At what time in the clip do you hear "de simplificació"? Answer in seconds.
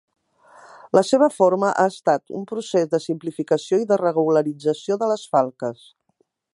2.95-3.81